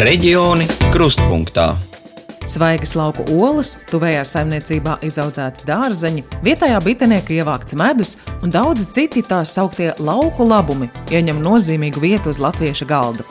[0.00, 1.74] Reģioni krustpunktā.
[2.48, 9.42] Svaigas lauku olas, tuvējā saimniecībā izaudzēti dārzeņi, vietējā bitenieka ievākts medus un daudzi citi tā
[9.44, 13.28] sauktie lauku labumi ieņem nozīmīgu vietu uz latvieša galda.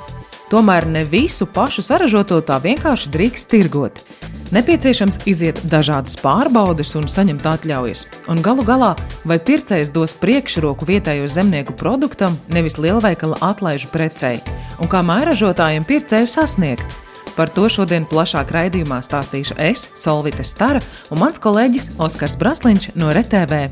[0.54, 4.06] Tomēr ne visu pašu saražoto tā vienkārši drīkst tirgot.
[4.54, 8.06] Nepieciešams iziet dažādas pārbaudes un saņemt atļaujas.
[8.30, 8.94] Un galu galā,
[9.26, 14.38] vai pircējs dos priekšroku vietējo zemnieku produktam, nevis lielveikala atlaižu precei,
[14.80, 16.98] un kā mairažotājiem pircēju sasniegt.
[17.36, 23.12] Par to šodien plašāk raidījumā stāstīšu es, Solvita Stara, un mans kolēģis Oskars Brasliņš no
[23.16, 23.68] RTV.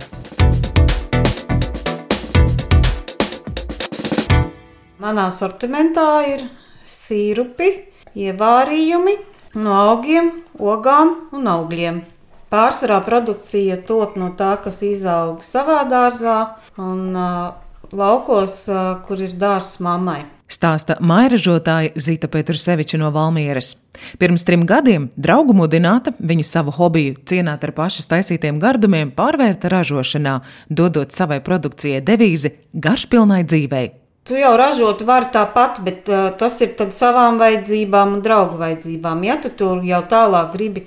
[5.03, 6.45] Manā sortimentā ir
[6.87, 7.69] sīrupi,
[8.17, 9.17] ievārījumi,
[9.59, 12.01] no augiem, ogām un augļiem.
[12.47, 16.37] Pārsvarā produkcija top no tā, kas izaug savā dārzā
[16.79, 17.55] un uh,
[17.91, 18.65] laukos,
[19.07, 20.23] kur ir dārzs mammai.
[20.47, 23.73] Stāsta mairažotāja Zita Petrusseviča no Valmieras.
[24.15, 30.37] Pirms trim gadiem draugu mudināta viņa savu hobiju cienāt ar pašas taisītiem gardumiem pārvērta ražošanā,
[30.69, 33.89] dodot savai produkcijai devīzi garšpilnai dzīvei.
[34.27, 39.23] Tu jau ražot vari tāpat, bet uh, tas ir savām vajadzībām un draugu vajadzībām.
[39.27, 40.85] Ja tu tur jau tālāk gribi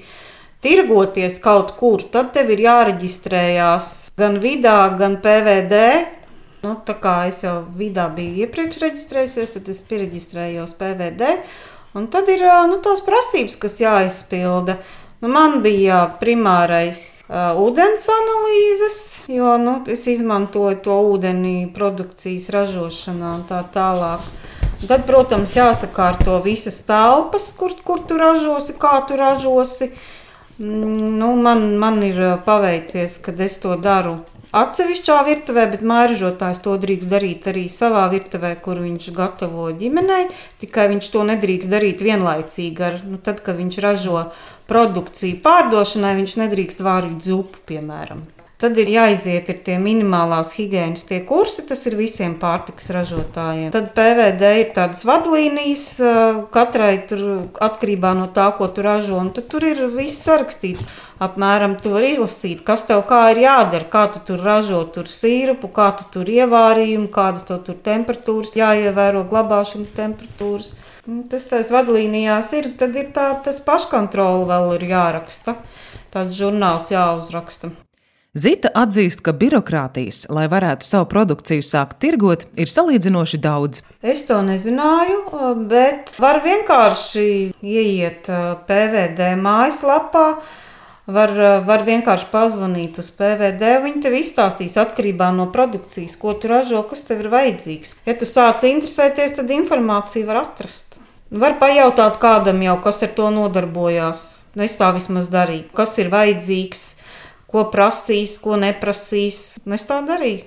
[0.64, 5.84] tirgoties kaut kur, tad tev ir jāreģistrējās gan vidā, gan PVD.
[6.60, 11.30] Nu, tā kā es jau vidā biju iepriekš reģistrējusies, tad es pieregistrējos PVD.
[11.96, 14.76] Un tad ir nu, tās prasības, kas jāizpilda.
[15.20, 23.34] Nu, man bija primārais uh, ūdens analīzes, jo nu, es izmantoju to ūdeni produkcijas ražošanā
[23.38, 24.24] un tā tālāk.
[24.80, 29.90] Tad, protams, jāsakārto visas telpas, kur, kur tu ražosi, kā tu ražosi.
[30.60, 34.18] Mm, nu, man, man ir paveicies, ka es to daru
[34.56, 40.26] atsevišķā virtuvē, bet mājražotājs to drīkst darīt arī savā virtuvē, kur viņš gatavo ģimenei.
[40.62, 42.86] Tikai viņš to nedrīkst darīt vienlaicīgi.
[42.90, 44.26] Ar, nu, tad, kad viņš ražo
[44.70, 48.26] produkciju pārdošanai, viņš nedrīkst vārīt zupu, piemēram.
[48.60, 53.70] Tad ir jāiziet ir tie minimālās higiēnas tie kursi, tas ir visiem pārtikas ražotājiem.
[53.72, 55.86] Tad PVD ir tādas vadlīnijas
[56.52, 57.22] katrai tur
[57.56, 60.84] atkarībā no tā, ko tu ražo, un tur ir viss sarakstīts.
[61.24, 65.72] Apmēram tu vari izlasīt, kas tev kā ir jādara, kā tu tur ražo tur sīrupu,
[65.76, 70.72] kā tu tur ievārījumu, kādas tev tur temperatūras jāievēro, glabāšanas temperatūras.
[71.32, 75.56] Tas tās vadlīnijās ir, tad ir tā, tas paškontrola vēl ir jāraksta.
[76.12, 77.72] Tāds žurnāls jāuzraksta.
[78.30, 83.80] Zita atzīst, ka birokrātijas, lai varētu savu produkciju sākt tirgot, ir salīdzinoši daudz.
[84.06, 85.16] Es to nezināju,
[85.66, 87.24] bet var vienkārši
[87.58, 88.30] ieiet
[88.68, 90.26] PVD mājaslapā.
[91.10, 91.32] Var,
[91.66, 93.72] var vienkārši pazvanīt uz PVD.
[93.82, 97.96] Viņi tev izstāstīs atkarībā no produkcijas, ko tu ražo, kas tev ir vajadzīgs.
[98.06, 101.00] Ja tu sāc interesēties, tad informāciju var atrast.
[101.34, 104.22] Var pajautāt kādam jau, kas ar to nodarbojās.
[104.54, 105.66] Es tā vismaz darīju.
[105.74, 106.99] Kas ir vajadzīgs?
[107.50, 109.58] Ko prasīs, ko neprasīs.
[109.66, 110.46] Un es tā darīju.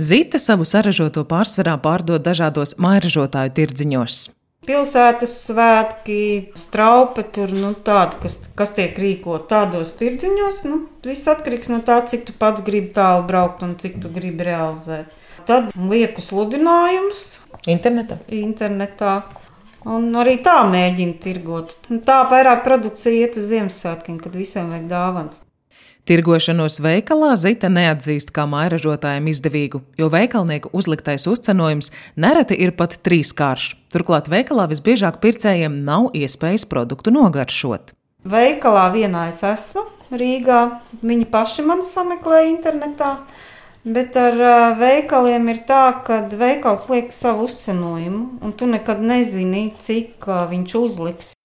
[0.00, 4.20] Zita savu saražoto pārsvarā pārdod dažādos mairažotāju tirdziņos.
[4.64, 10.62] Pilsētas svētki, straupe, tur nu, tādi, kas, kas tiek rīkot tādos tirdziņos.
[10.68, 14.46] Nu, viss atkarīgs no tā, cik tu pats gribi tālu braukt un cik tu gribi
[14.50, 15.12] realizēt.
[15.48, 17.26] Tad lieku sludinājumus
[17.72, 18.20] internetā.
[18.28, 19.14] internetā.
[19.88, 21.78] Un arī tā mēģina tirgot.
[22.04, 25.44] Tā vairāk produkcija iet uz Ziemassvētkiem, kad visiem vajag dāvāns.
[26.10, 33.76] Tirgošanos veikalā Zita neatzīst kā mairažotājiem izdevīgu, jo veikalnieku uzliktais uzcenojums nereti ir pat trīskāršs.
[33.94, 37.94] Turklāt veikalā visbiežāk pircējiem nav iespējas produktu nogaršot.
[38.26, 40.60] Veikalā vienā es esmu Rīgā.
[40.98, 43.14] Viņi paši man sameklē internetā.
[43.86, 49.68] Bet ar uh, veikaliem ir tā, ka veikals liek savu uzcenojumu, un tu nekad nezini,
[49.78, 51.36] cik uh, viņš uzliks.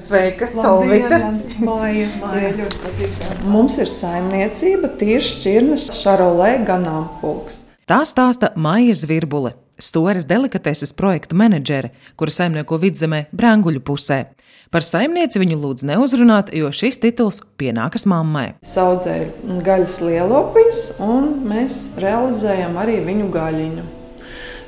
[0.00, 1.18] Sveika, Solvita!
[1.60, 3.18] Māja, māja ļoti patīk.
[3.44, 7.60] Mums ir saimniecība, tīrs šķirnes, šarolē, ganāmpulks.
[7.90, 14.22] Tā stāsta Maija Zvirbule, Storas delikateses projektu menedžere, kura saimnieko vidzemē Branguļu pusē.
[14.72, 18.54] Par saimnieci viņu lūdz neuzrunāt, jo šis tituls pienākas mammai.
[18.64, 23.88] Saudzēju gaļas lielopiņus, un mēs realizējam arī viņu gaļiņu.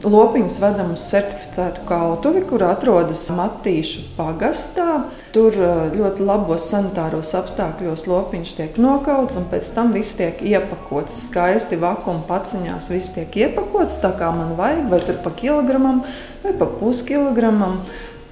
[0.03, 5.05] Lopiņus vedam uz certificētu kautuvi, kur atrodas Matīšu pagastā.
[5.33, 11.23] Tur uh, ļoti labos sanitāros apstākļos lopiņš tiek nokauts, un pēc tam viss tiek iepakots
[11.31, 12.91] skaisti vakuma paciņās.
[12.93, 16.03] Viss tiek iepakots tā, kā man vajag, vai tur pa kilogramam,
[16.45, 17.81] vai pa puskilogramam.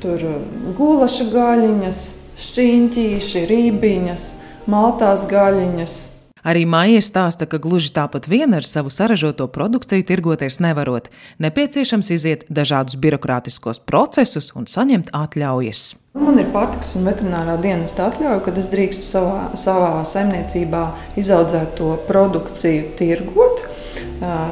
[0.04, 0.36] Tur uh,
[0.76, 2.04] gulaša gaļiņas,
[2.44, 4.30] šķīņķīši, rībiņas,
[4.68, 5.98] maltās gaļiņas.
[6.40, 11.10] Arī Maija stāsta, ka gluži tāpat vien ar savu saražoto produkciju tirgoties nevarot.
[11.38, 15.90] Nepieciešams iziet dažādus birokrātiskos procesus un saņemt atļaujas.
[16.18, 20.84] Man ir pārtiks un veterinārā dienesta atļauja, kad es drīkstu savā, savā saimniecībā
[21.20, 23.66] izaudzēto produkciju tirgot.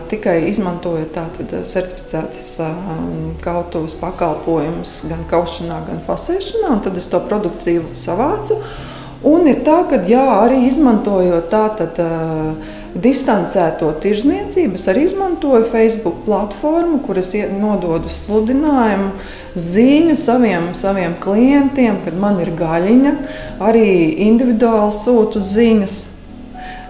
[0.09, 2.47] Tikai izmantojot tātad certificētas
[3.45, 8.61] kautuves pakalpojumus gan kaušanā, gan fasēšanā, un tad es to produkciju savācu.
[9.27, 17.01] Un ir tā, ka jā, arī izmantojot tātad uh, distancēto tirzniecību, arī izmantoju Facebook platformu,
[17.03, 19.11] kur es nododu sludinājumu,
[19.59, 23.17] ziņu saviem, saviem klientiem, kad man ir gaļiņa,
[23.65, 23.89] arī
[24.29, 25.99] individuāli sūtu ziņas.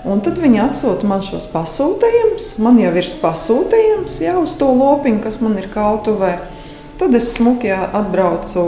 [0.09, 2.53] Un tad viņi atsūta man šos pasūtījumus.
[2.63, 6.37] Man jau ir pasūtījums jau uz to lopiņu, kas man ir kautuvē.
[6.99, 8.62] Tad es smuki atbraucu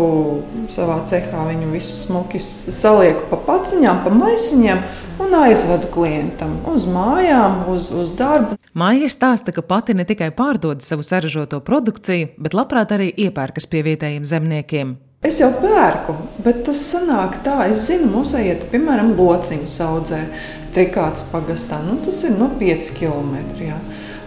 [0.70, 4.82] savā cehā, viņu visu smuki salieku pa paciņām, pa maisiņiem
[5.20, 8.54] un aizvedu klientam uz mājām, uz, uz darbu.
[8.78, 13.82] Māja stāsta, ka pati ne tikai pārdod savu saražoto produkciju, bet labprāt arī iepērkas pie
[13.88, 14.94] vietējiem zemniekiem.
[15.26, 20.20] Es jau pērku, bet tas sanāk tā, es zinu, aiziet, piemēram, lociņu audzē
[20.72, 21.82] trikātas pagastā.
[21.84, 23.34] Nu, tas ir no nu, 5 km.
[23.60, 23.76] Jā.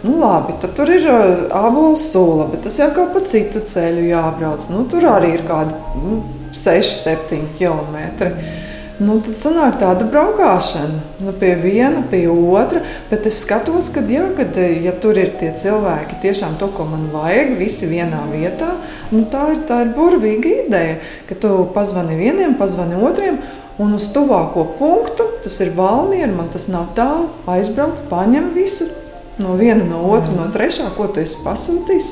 [0.04, 4.66] Nu, labi, tad tur ir ābols sula, bet tas jau kaut pa citu ceļu jābrauc.
[4.68, 6.18] Nu, tur arī ir kādi nu,
[6.60, 8.28] 6, 7 km.
[9.00, 12.82] Nu, tad sanāk tāda braukšana nu, pie viena, pie otra.
[13.08, 17.08] Bet es skatos, ka, jā, kad ja tur ir tie cilvēki, tiešām to, ko man
[17.14, 18.74] vajag, visi vienā vietā,
[19.14, 20.98] nu, tā, ir, tā ir burvīga ideja.
[21.32, 23.40] Ka tu pazvani vieniem, pazvani otriem.
[23.80, 28.92] Un uz tuvāko punktu, tas ir Valmiera, man tas nav tālu, aizbrauc, paņem visu,
[29.40, 32.12] no viena, no otra, no trešā, ko tu esi pasūtījis,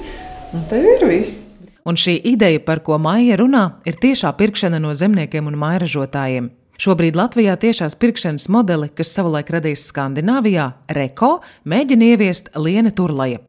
[0.55, 1.43] un tev ir viss.
[1.85, 6.51] Un šī ideja, par ko Maija runā, ir tiešā pirkšana no zemniekiem un mairažotājiem.
[6.81, 11.35] Šobrīd Latvijā tiešās pirkšanas modeli, kas savulaik radījis Skandināvijā, Reko,
[11.69, 13.41] mēģina ieviest Liene Turlaja.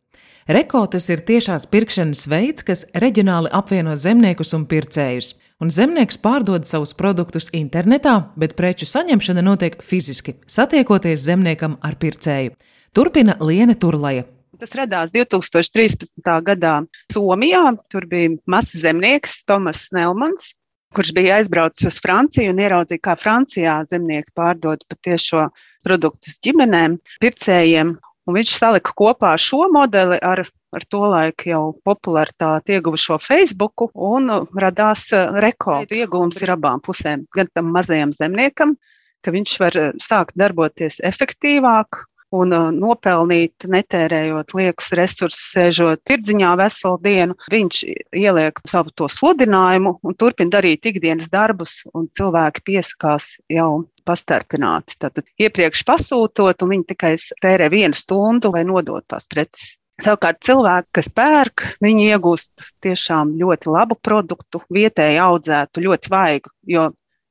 [0.49, 5.37] Reko tas ir tiešās pirkšanas veids, kas reģionāli apvieno zemniekus un pircējus.
[5.63, 12.57] Un zemnieks pārdod savus produktus internetā, bet preču saņemšana notiek fiziski, satiekoties zemniekam ar pircēju.
[12.93, 14.27] Turpina Liene Turlaja.
[14.61, 16.11] Tas radās 2013.
[16.45, 16.75] gadā
[17.13, 17.63] Somijā.
[17.89, 20.51] Tur bija mazs zemnieks Tomas Nelmans,
[20.93, 25.47] kurš bija aizbraucis uz Franciju un ieraudzīja, kā Francijā zemnieki pārdod patiešo
[25.87, 27.97] produktus ģimenēm, pircējiem.
[28.29, 30.45] Un viņš salika kopā šo modeli ar,
[30.77, 35.97] ar to laiku jau popularitāti ieguvušo Facebook, un radās uh, rekords.
[35.97, 37.25] Iegūms ir abām pusēm.
[37.33, 38.77] Gan tam mazajam zemniekam,
[39.25, 46.55] ka viņš var uh, sākt darboties efektīvāk, un uh, nopelnīt, netērējot liekus resursus, sēžot tirdziņā
[46.61, 47.37] veselu dienu.
[47.53, 47.83] Viņš
[48.19, 54.99] ieliek savu to sludinājumu un turpina darīt ikdienas darbus, un cilvēki piesakās jau pastarpināti.
[55.03, 57.15] Tātad iepriekš pasūtot, un viņi tikai
[57.45, 59.77] tērē vienu stundu, lai nodot tās preces.
[60.03, 66.89] Savukārt cilvēki, kas pērk, viņi iegūst tiešām ļoti labu produktu, vietēji audzētu, ļoti svaigu, jo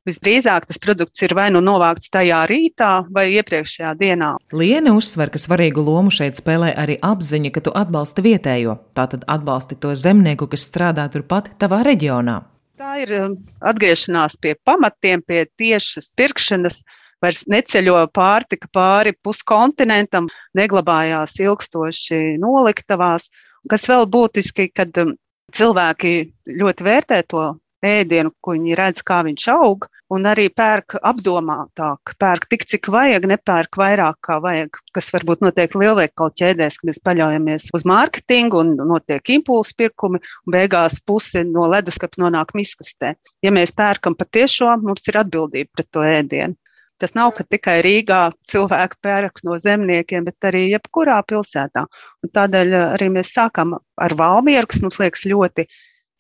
[0.10, 4.32] Visdrīzāk tas produkts ir vai nu novākts tajā rītā vai iepriekšējā dienā.
[4.50, 8.80] Liene uzsver, ka svarīgu lomu šeit spēlē arī apziņa, ka tu atbalsti vietējo.
[8.98, 12.40] Tātad atbalsti to zemnieku, kas strādā turpat tavā reģionā.
[12.82, 16.82] Tā ir um, atgriešanās pie pamatiem, pie tiešas pirkšanas.
[17.22, 23.30] Vairs neceļo pārtika pāri puskontinentam, neglabājās ilgstoši noliktavās.
[23.70, 25.14] Kas vēl būtiski, kad um,
[25.54, 26.16] cilvēki
[26.58, 27.52] ļoti vērtē to
[27.86, 33.28] ēdienu, ko viņi redz, kā viņš aug, un arī pērk apdomātāk, pērk tik, cik vajag,
[33.32, 38.74] nepērk vairāk, kā vajag, kas varbūt notiek lielveikalu ķēdēs, ka mēs paļaujamies uz mārketingu un
[38.80, 43.16] notiek impulsu pirkumi, un beigās pusi no leduskapa nonāk miskastē.
[43.46, 46.58] Ja mēs pērkam patiešo, mums ir atbildība pret to ēdienu.
[47.02, 51.88] Tas nav, ka tikai Rīgā cilvēki pērk no zemniekiem, bet arī jebkurā pilsētā.
[52.22, 55.66] Un tādēļ arī mēs sākam ar Valmieru, kas mums liekas ļoti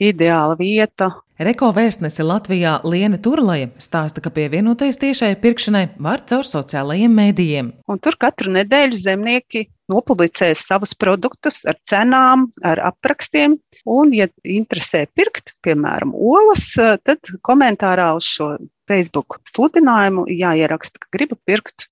[0.01, 7.15] ideāla vieta Reko vēstnese Latvijā Liene Turlaja stāsta, ka pievienoties tiešai pirkšanai var caur sociālajiem
[7.17, 7.72] mēdījiem.
[7.89, 13.58] Un tur katru nedēļu zemnieki nopublicēs savus produktus ar cenām, ar aprakstiem.
[13.89, 18.51] Un, ja interesē pirkt, piemēram, olas, tad komentārā uz šo
[18.91, 21.88] Facebook sludinājumu jāieraksta, ka gribu pirkt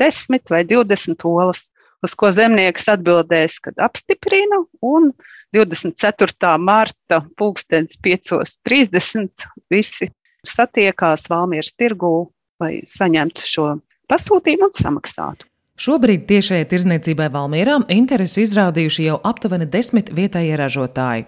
[0.00, 1.66] 10 vai 20 olas,
[2.00, 5.12] uz ko zemnieks atbildēs, kad apstiprina un
[5.54, 6.58] 24.
[6.58, 10.10] marta pulkstens 5.30 visi
[10.46, 12.30] satiekās Valmieras tirgū,
[12.62, 13.68] lai saņemtu šo
[14.10, 15.46] pasūtījumu un samaksātu.
[15.76, 21.26] Šobrīd tiešajai tirzniecībai Valmierā interesi izrādījuši jau aptuveni desmit vietējie ražotāji.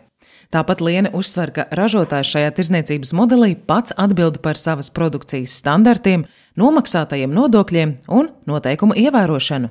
[0.48, 6.24] Tāpat Liene uzsver, ka ražotājs šajā tirzniecības modelī pats atbild par savas produkcijas standartiem,
[6.56, 9.68] nomaksātajiem nodokļiem un noteikumu ievērošanu.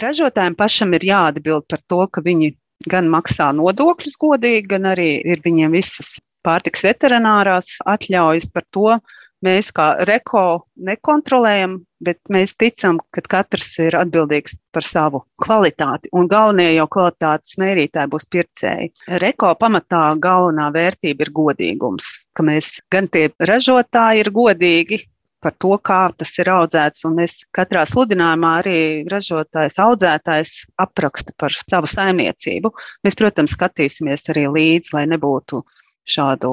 [0.00, 2.54] Ražotājiem pašam ir jāatbild par to, ka viņi
[2.90, 8.98] gan maksā nodokļus godīgi, gan arī ir viņiem visas pārtiks veterinārās atļaujas par to,
[9.44, 16.10] mēs kā reko nekontrolējam, bet mēs ticam, ka katrs ir atbildīgs par savu kvalitāti.
[16.16, 18.92] Un galvenie jau kvalitātes mērītāji būs pircēji.
[19.24, 25.02] Reko pamatā galvenā vērtība ir godīgums, ka mēs gan tie ražotāji ir godīgi.
[25.44, 27.04] Par to, kā tas ir audzēts.
[27.04, 28.78] Un mēs katrā sludinājumā arī
[29.12, 32.72] ražotājs, audzētājs apraksta par savu saimniecību.
[33.04, 35.60] Mēs, protams, skatīsimies arī līdzi, lai nebūtu
[36.08, 36.52] šādu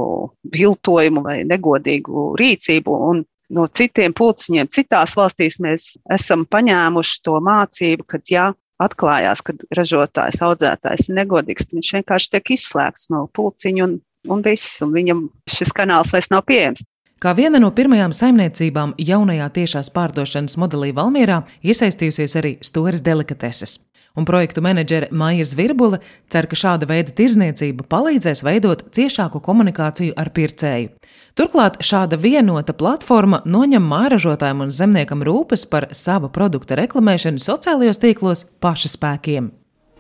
[0.52, 2.98] viltojumu vai negodīgu rīcību.
[3.12, 9.56] Un no citiem pulciņiem citās valstīs mēs esam paņēmuši to mācību, ka, ja atklājās, ka
[9.78, 14.00] ražotājs, audzētājs ir negodīgs, viņš vienkārši tiek izslēgts no pulciņa un,
[14.32, 16.84] un viss, un viņam šis kanāls vairs nav pieejams.
[17.22, 23.76] Kā viena no pirmajām saimniecībām jaunajā tiešās pārdošanas modelī Valmierā iesaistījusies arī Storas delikateses
[24.18, 26.00] un projektu menedžere Maija Zvirbule
[26.34, 30.90] cer, ka šāda veida tirzniecība palīdzēs veidot ciešāku komunikāciju ar pircēju.
[31.38, 38.48] Turklāt šāda vienota platforma noņem māražotājiem un zemniekam rūpes par savu produktu reklamēšanu sociālajos tīklos
[38.66, 39.54] paša spēkiem.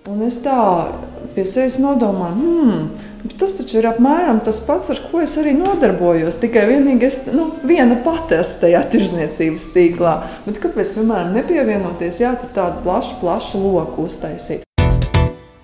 [0.09, 0.57] Un es tā
[1.35, 3.10] pie sevis nodomāju, hmm,
[3.41, 6.39] tas taču ir apmēram tas pats, ar ko es arī nodarbojos.
[6.41, 10.15] Tikai vienīgi es nu, viena pati esmu tajā tirzniecības tīklā.
[10.47, 14.65] Bet kāpēc, piemēram, nepievienoties, jā, tur tādu plašu, plašu loku uztaisīt?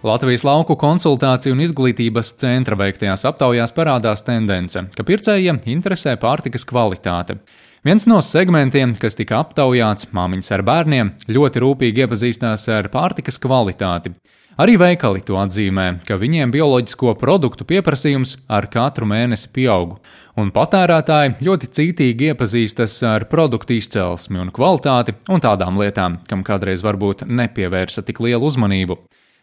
[0.05, 7.39] Latvijas lauku konsultāciju un izglītības centra veiktajās aptaujās parādās tendence, ka pircējiem interesē pārtikas kvalitāte.
[7.85, 14.13] Viens no segmentiem, kas tika aptaujāts, māmiņas ar bērniem, ļoti rūpīgi iepazīstās ar pārtikas kvalitāti.
[14.57, 19.99] Arī veikali to atzīmē, ka viņiem bioloģisko produktu pieprasījums ar katru mēnesi pieaug,
[20.33, 26.81] un patērētāji ļoti cītīgi iepazīstas ar produktu izcelsmi un kvalitāti un tādām lietām, kam kādreiz
[26.81, 28.97] varbūt nepievērsa tik lielu uzmanību.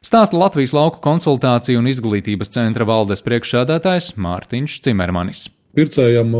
[0.04, 6.33] Stāsta Latvijas lauku konsultāciju un izglītības centra valdes priekšsēdētājs Mārtiņš Cimermanis pircējam,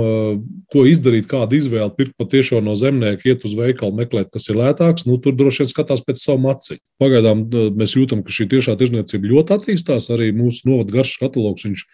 [0.72, 5.06] ko izdarīt, kādu izvēli pirkt patiešām no zemnieka, iet uz veikalu, meklēt, kas ir lētāks,
[5.08, 6.82] nu, tur droši vien skatās pēc savu maciņu.
[7.02, 7.44] Pagaidām
[7.78, 10.10] mēs jūtam, ka šī tiešā tirzniecība ļoti attīstās.
[10.14, 11.84] Arī mūsu novada garš katalogs, viņš,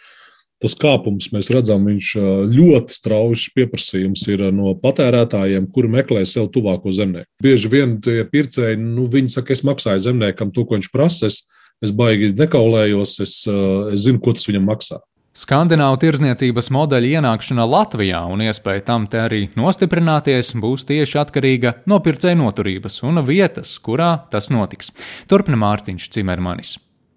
[0.60, 2.14] tas kāpums, mēs redzam, viņš
[2.52, 7.30] ļoti strauji pieprasījums ir no patērētājiem, kuri meklē sev tuvāko zemnieku.
[7.44, 11.32] Bieži vien tie pircēji, nu, viņi saka, es maksāju zemniekam to, ko viņš prasa.
[11.80, 14.98] Es baigi nekaulējos, es, es zinu, ko tas viņam maksā.
[15.40, 21.96] Skandināvu tirzniecības modeļa ienākšana Latvijā un iespēja tam te arī nostiprināties būs tieši atkarīga no
[22.04, 24.90] pircēja noturības un vietas, kurā tas notiks.
[25.30, 26.74] Turpina Mārtiņš Cimermanis.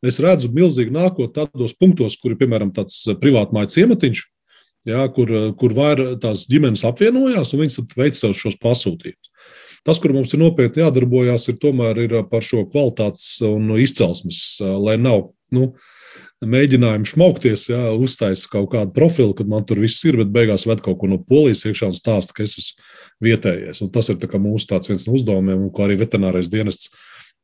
[0.08, 4.22] Es redzu milzīgu nākotni tādos punktos, kur ir piemēram tāds privātmāja ciematiņš,
[4.88, 9.34] jā, kur, kur vairāk tās ģimenes apvienojās un viņas veic sev šos pasūtījumus.
[9.84, 14.96] Tas, kur mums ir nopietni jādarbojas, ir tomēr ir par šo kvalitātes un izcelsmes, lai
[14.96, 15.34] nav.
[15.52, 15.74] Nu,
[16.50, 20.84] mēģinājumu šmaukties, jā, uztaisīt kaut kādu profilu, kad man tur viss ir, bet beigās ved
[20.86, 23.82] kaut ko no polijas iekšā un stāsta, ka es esmu vietējais.
[23.86, 26.92] Un tas ir mūsu viens no uzdevumiem, un ko arī veterinārais dienests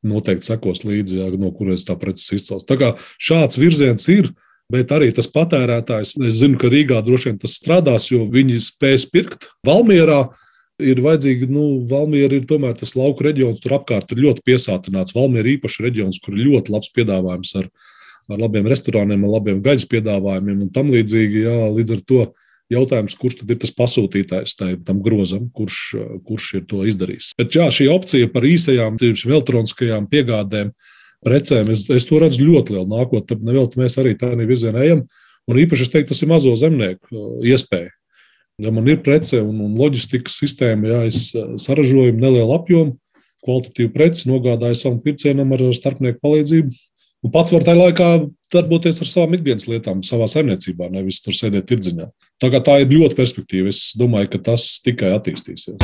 [0.06, 2.68] noteikti sekos līdzi, jā, no kurienes tā preces izcels.
[2.68, 4.32] Tā kā šāds virziens ir.
[4.70, 9.08] Bet arī tas patērētājs, es zinu, ka Rīgā droši vien tas strādās, jo viņi spēs
[9.10, 9.48] pirkt.
[9.66, 10.28] Valmjerā
[10.80, 15.16] ir vajadzīgi, nu, Valmiera ir tomēr tas lauku reģions, tur apkārt ir ļoti piesātināts.
[15.16, 17.72] Valmiera ir īpašs reģions, kur ir ļoti labs piedāvājums ar
[18.30, 21.44] ar labiem restorāniem, ar labiem gaļas piedāvājumiem un tam līdzīgi.
[21.48, 22.22] Jā, līdz ar to
[22.70, 25.80] jautājums, kurš tad ir tas pasūtītājs tam grozam, kurš,
[26.28, 27.34] kurš ir to izdarījis.
[27.40, 30.74] Bet jā, šī opcija par īsajām, elektroniskajām piegādēm,
[31.26, 33.40] precēm, es, es to redzu ļoti lielu nākotni.
[33.48, 35.04] Nevelti mēs arī tādā virzienā ejam.
[35.50, 37.90] Un īpaši es teiktu, tas ir mazo zemnieku uh, iespēja.
[38.60, 42.98] Ja man ir prece un, un loģistikas sistēma, ja es uh, saražoju nelielu apjomu,
[43.46, 46.76] kvalitatīvu preci, nogādāju savam pircējam ar starpnieku palīdzību,
[47.20, 48.06] Un pats var tajā laikā
[48.54, 52.06] darboties ar savām ikdienas lietām, savā saimniecībā, nevis tur sēdēt tirdziņā.
[52.40, 53.74] Tā, tā ir ļoti perspektīva.
[53.74, 55.76] Es domāju, ka tas tikai attīstīsies.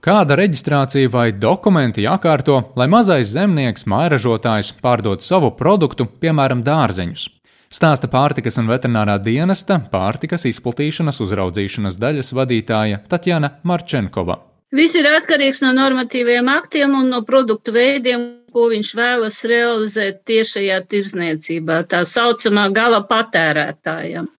[0.00, 7.28] Kāda reģistrācija vai dokumenti jākārto, lai mazais zemnieks, mājražotājs pārdod savu produktu, piemēram, dārzeņus?
[7.76, 14.38] Stāsta pārtikas un veterinārā dienesta pārtikas izplatīšanas uzraudzīšanas daļas vadītāja Tatjana Marčenkova.
[14.74, 18.24] Viss ir atkarīgs no normatīviem aktiem un no produktu veidiem,
[18.56, 24.30] ko viņš vēlas realizēt tiešajā tirzniecībā, tā saucamā gala patērētājam.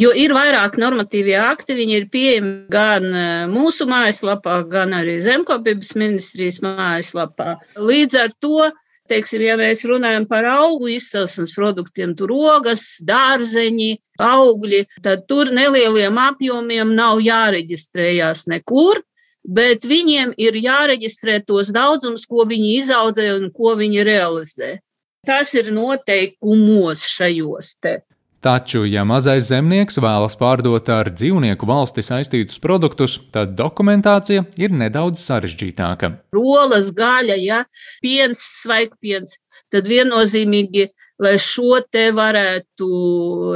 [0.00, 5.92] Jo ir vairāk normatīvie akti, viņi ir pieejami gan e, mūsu mājaslapā, gan arī Zemkopības
[6.00, 7.58] ministrijas mājaslapā.
[7.76, 8.70] Līdz ar to
[9.12, 16.16] teiksim, ja mēs runājam par augu izcelsmes produktiem, tur ogas, dārzeņi, augļi, tad tur nelieliem
[16.24, 19.02] apjomiem nav jāreģistrējās nekur,
[19.44, 24.78] bet viņiem ir jāreģistrē tos daudzums, ko viņi izaudzē un ko viņi realizē.
[25.26, 28.00] Tas ir noteikumos šajos te.
[28.42, 35.22] Taču, ja mazais zemnieks vēlas pārdot ar dzīvnieku valsti saistītus produktus, tad dokumentācija ir nedaudz
[35.22, 36.10] sarežģītāka.
[36.34, 37.60] Rolas, gaļa, ja
[38.02, 39.38] piens, svaigpiens,
[39.70, 40.88] tad viennozīmīgi,
[41.22, 42.90] lai šo te varētu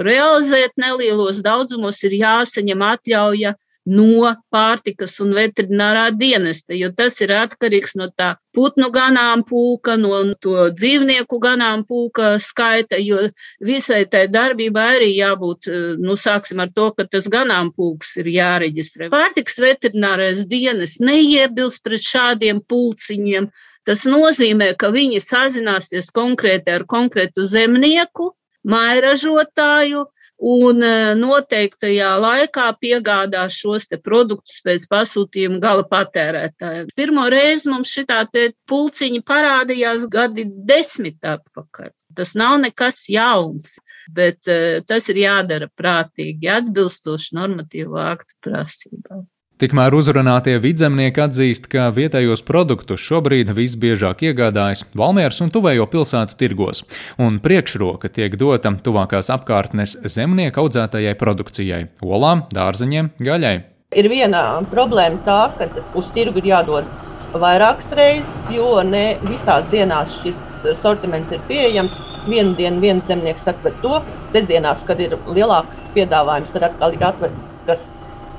[0.07, 7.95] realizēt nelielos daudzumos, ir jāsaņem atļauja no pārtikas un veterinārā dienesta, jo tas ir atkarīgs
[7.99, 13.29] no tā putnu ganāmpulka, no to dzīvnieku ganāmpulka skaita, jo
[13.65, 15.71] visai tai darbībai arī jābūt,
[16.03, 19.11] nu, sāksim ar to, ka tas ganāmpulks ir jāreģistrē.
[19.15, 23.51] Pārtikas veterinārais dienas neiebilst pret šādiem pulciņiem.
[23.87, 28.33] Tas nozīmē, ka viņi sazināsies konkrēti ar konkrētu zemnieku,
[28.67, 36.91] mairažotāju, un e, noteiktajā laikā piegādās šos produktus pēc pasūtījuma gala patērētājiem.
[36.97, 38.25] Pirmo reizi mums šitā
[38.69, 41.93] pulciņa parādījās gadi desmit atpakaļ.
[42.17, 43.77] Tas nav nekas jauns,
[44.09, 49.27] bet uh, tas ir jādara prātīgi, atbilstoši normatīvu aktu prasībām.
[49.57, 56.83] Tikmēr uzrunātie vidzemnieki atzīst, ka vietējos produktus šobrīd visbiežāk iegādājas Valmieras un tuvējo pilsētu tirgos,
[57.17, 61.81] un priekšroka tiek dota tuvākās apkārtnes zemnieku audzētajai produkcijai-
[62.19, 63.55] olām, dārzeņiem, gaļai.
[63.97, 66.85] Ir viena problēma tā, ka uz tirgu ir jādod
[67.33, 70.37] vairākas reizes, jo ne visās dienās šis
[70.83, 71.97] sortiments ir pieejams.
[72.29, 74.03] Vienu dienu viens zemnieks bet to
[74.35, 77.79] sestdienās, kad ir lielāks piedāvājums, tad atkal ir atvests kas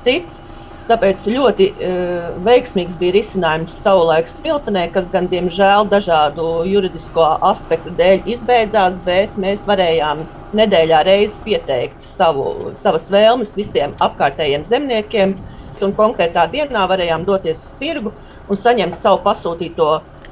[0.04, 0.37] cits.
[0.88, 8.30] Tāpēc ļoti uh, veiksmīgs bija risinājums savulaik Smiltenē, kas gan, diemžēl, dažādu juridisko aspektu dēļ
[8.32, 10.24] izbeidzās, bet mēs varējām
[10.56, 15.36] nedēļā reizi pieteikt savu, savas vēlmes visiem apkārtējiem zemniekiem.
[15.84, 18.14] Un konkrētā dienā varējām doties uz tirgu
[18.48, 19.90] un saņemt savu pasūtīto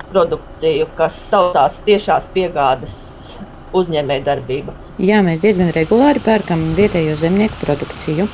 [0.09, 2.97] produkciju, kas saucās tiešās piegādes
[3.77, 4.73] uzņēmējdarbība.
[5.05, 8.27] Jā, mēs diezgan regulāri pērkam vietējo zemnieku produkciju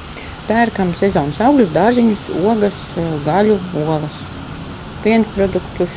[0.48, 2.80] pērkam sezonas augļus, dārziņus, ogas,
[3.26, 4.18] gaļu, olas.
[5.02, 5.94] Piena produktus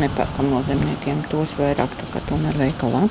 [0.00, 1.96] nepērkam no zemniekiem, tos vairāk
[2.28, 3.06] tomēr veikalā.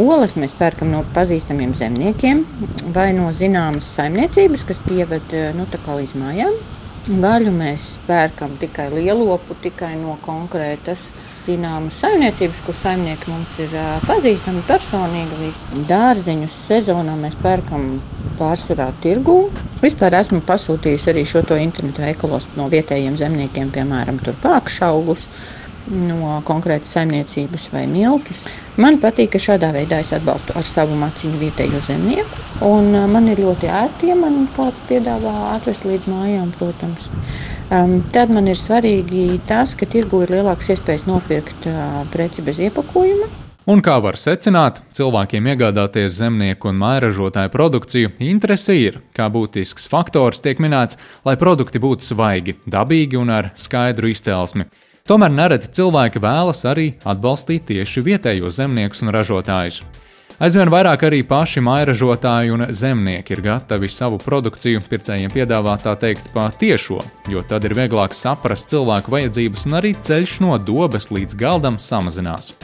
[0.00, 2.44] Olas mēs pērkam no pazīstamiem zemniekiem
[2.94, 6.60] vai no zināmas saimniecības, kas pieved nu, līdz mājām.
[7.10, 11.08] Gaļu mēs pērkam tikai lielopu, tikai no konkrētas
[11.50, 13.74] zināmas saimniecības, kur saimnieki mums ir
[14.08, 15.52] pazīstami personīgi.
[15.90, 18.00] Dārzeņus sezonā mēs pērkam
[18.40, 19.38] pārsvarā tirgū.
[19.80, 25.26] Vispār esmu pasūtījusi arī šo internetu veikalos no vietējiem zemniekiem, piemēram, pākšaugus
[25.90, 28.44] no konkrētas saimniecības vai miltus.
[28.80, 32.44] Man patīk, ka šādā veidā es atbalstu ar savu maciņu vietējo zemnieku.
[32.68, 37.08] Un man ir ļoti ērti, ja man kāds piedāvā atvest līdz mājām, protams.
[37.70, 42.58] Um, tad man ir svarīgi tas, ka tirgu ir lielākas iespējas nopirkt uh, preci bez
[42.66, 43.28] iepakojuma.
[43.70, 50.42] Un kā var secināt, cilvēkiem iegādāties zemnieku un mairažotāju produkciju interese ir, kā būtisks faktors
[50.42, 54.66] tiek minēts, lai produkti būtu svaigi, dabīgi un ar skaidru izcelsmi.
[55.06, 59.84] Tomēr nereti cilvēki vēlas arī atbalstīt tieši vietējos zemniekus un ražotājus.
[60.40, 66.30] Aizvien vairāk arī paši mairažotāji un zemnieki ir gatavi savu produkciju pircējiem piedāvāt tā teikt
[66.32, 71.36] pa tiešo, jo tad ir vieglāk saprast cilvēku vajadzības un arī ceļš no dobes līdz
[71.36, 72.54] galdam samazinās.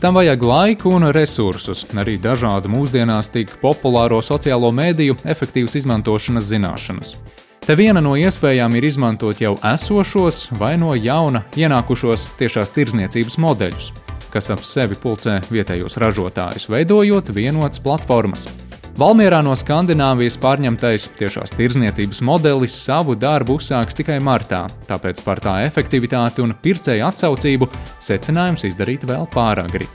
[0.00, 7.14] Tam vajag laiku un resursus, arī dažādu mūsdienās tik populāro sociālo mēdīju efektīvas izmantošanas zināšanas.
[7.68, 13.92] Te viena no iespējām ir izmantot jau esošos vai no jauna ienākušos tiešās tirzniecības modeļus
[14.36, 18.44] kas ap sevi pulcē vietējos ražotājus, veidojot vienotas platformas.
[18.96, 25.58] Valmierā no Skandināvijas pārņemtais tiešās tirzniecības modelis savu darbu uzsāks tikai martā, tāpēc par tā
[25.66, 27.68] efektivitāti un pircēju atsaucību
[28.08, 29.88] secinājums izdarīt vēl pāragri.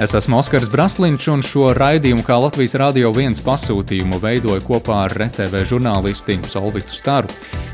[0.00, 5.12] Es esmu Oskars Brasliņš, un šo raidījumu kā Latvijas Rādio 1 pasūtījumu veidoju kopā ar
[5.26, 7.28] RTV žurnālisti Solvitu Staru.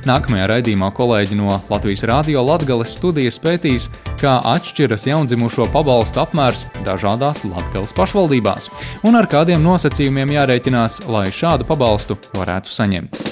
[0.09, 3.87] Nākamajā raidījumā kolēģi no Latvijas Rādio Latvijas studijas pētīs,
[4.19, 8.71] kā atšķiras jaundzimušo pabalstu apmērs dažādās Latvijas pašvaldībās
[9.07, 13.27] un ar kādiem nosacījumiem jārēķinās, lai šādu pabalstu varētu saņemt.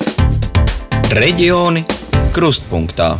[1.11, 1.89] Reģioni
[2.37, 3.17] krustpunktā.